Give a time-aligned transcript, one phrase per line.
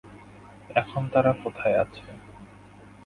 [0.75, 2.05] এখন তারা কোথায় আছে?